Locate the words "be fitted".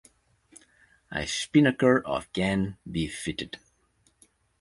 2.89-3.59